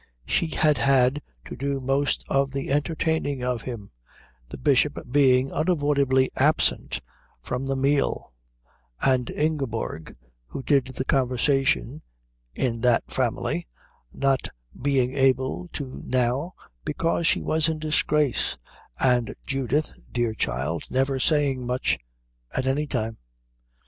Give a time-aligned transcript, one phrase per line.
[0.25, 3.91] She had had to do most of the entertaining of him,
[4.49, 7.01] the Bishop being unavoidably absent
[7.43, 8.33] from the meal,
[8.99, 10.15] and Ingeborg,
[10.47, 12.01] who did the conversation
[12.55, 13.67] in that family,
[14.11, 14.49] not
[14.81, 18.57] being able to now because she was in disgrace,
[18.99, 21.99] and Judith, dear child, never saying much
[22.55, 23.19] at any time.